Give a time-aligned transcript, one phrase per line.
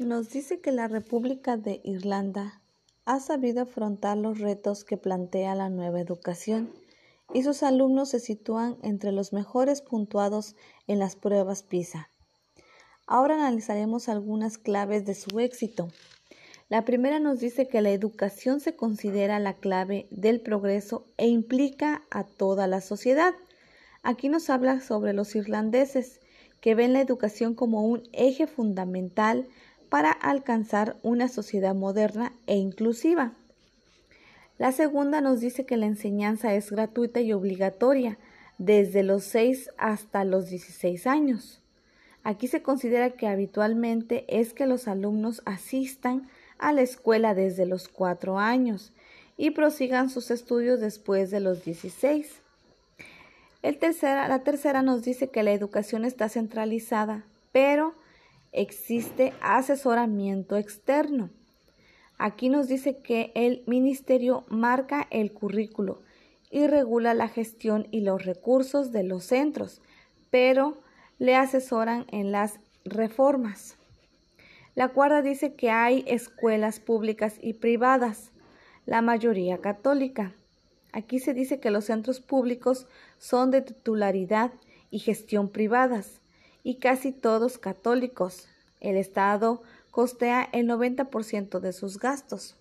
[0.00, 2.62] Nos dice que la República de Irlanda
[3.04, 6.72] ha sabido afrontar los retos que plantea la nueva educación
[7.34, 12.08] y sus alumnos se sitúan entre los mejores puntuados en las pruebas PISA.
[13.06, 15.88] Ahora analizaremos algunas claves de su éxito.
[16.70, 22.04] La primera nos dice que la educación se considera la clave del progreso e implica
[22.10, 23.34] a toda la sociedad.
[24.02, 26.20] Aquí nos habla sobre los irlandeses,
[26.62, 29.46] que ven la educación como un eje fundamental
[29.90, 33.32] para alcanzar una sociedad moderna e inclusiva.
[34.56, 38.18] La segunda nos dice que la enseñanza es gratuita y obligatoria
[38.58, 41.60] desde los 6 hasta los 16 años.
[42.22, 46.28] Aquí se considera que habitualmente es que los alumnos asistan
[46.58, 48.92] a la escuela desde los cuatro años
[49.38, 52.40] y prosigan sus estudios después de los 16.
[53.62, 57.94] El tercera, la tercera nos dice que la educación está centralizada, pero
[58.52, 61.30] existe asesoramiento externo.
[62.18, 66.02] Aquí nos dice que el ministerio marca el currículo
[66.50, 69.80] y regula la gestión y los recursos de los centros,
[70.30, 70.82] pero
[71.18, 73.76] le asesoran en las reformas.
[74.74, 78.32] La cuarta dice que hay escuelas públicas y privadas,
[78.86, 80.34] la mayoría católica.
[80.92, 82.86] Aquí se dice que los centros públicos
[83.18, 84.52] son de titularidad
[84.90, 86.20] y gestión privadas
[86.62, 88.48] y casi todos católicos.
[88.80, 92.56] El Estado costea el 90% de sus gastos.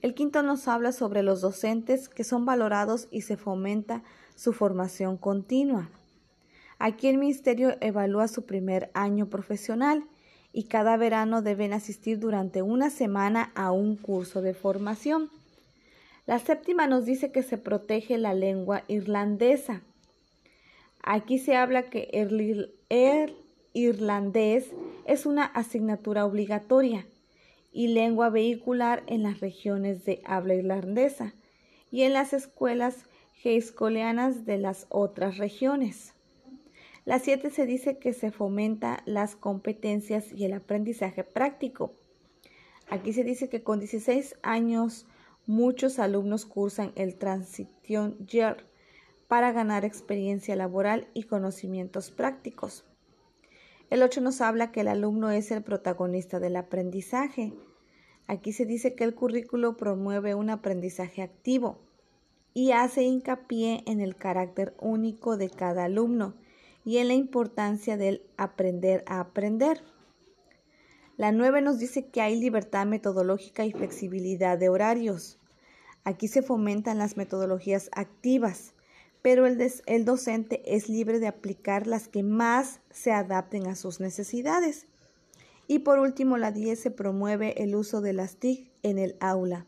[0.00, 4.02] El quinto nos habla sobre los docentes que son valorados y se fomenta
[4.36, 5.90] su formación continua.
[6.78, 10.04] Aquí el Ministerio evalúa su primer año profesional
[10.52, 15.30] y cada verano deben asistir durante una semana a un curso de formación.
[16.26, 19.82] La séptima nos dice que se protege la lengua irlandesa.
[21.10, 22.70] Aquí se habla que el,
[23.72, 24.66] irlandés
[25.06, 27.06] es una asignatura obligatoria
[27.72, 31.32] y lengua vehicular en las regiones de habla irlandesa
[31.90, 33.06] y en las escuelas
[33.36, 36.12] geiscoleanas de las otras regiones.
[37.06, 41.94] La 7 se dice que se fomenta las competencias y el aprendizaje práctico.
[42.90, 45.06] Aquí se dice que con 16 años
[45.46, 48.68] muchos alumnos cursan el Transition Year
[49.28, 52.84] para ganar experiencia laboral y conocimientos prácticos.
[53.90, 57.52] El 8 nos habla que el alumno es el protagonista del aprendizaje.
[58.26, 61.78] Aquí se dice que el currículo promueve un aprendizaje activo
[62.52, 66.34] y hace hincapié en el carácter único de cada alumno
[66.84, 69.82] y en la importancia del aprender a aprender.
[71.16, 75.38] La 9 nos dice que hay libertad metodológica y flexibilidad de horarios.
[76.04, 78.74] Aquí se fomentan las metodologías activas,
[79.28, 84.86] pero el, docente es libre de aplicar las que más se adapten a sus necesidades.
[85.66, 89.66] Y por último, la 10 se promueve el uso de las TIC en el aula.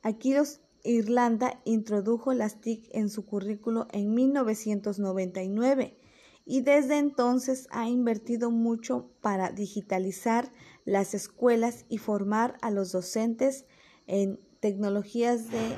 [0.00, 5.98] Aquí los, Irlanda introdujo las TIC en su currículo en 1999
[6.46, 10.50] y desde entonces ha invertido mucho para digitalizar
[10.86, 13.66] las escuelas y formar a los docentes
[14.06, 15.76] en tecnologías de,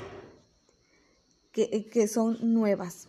[1.53, 3.09] que, que son nuevas.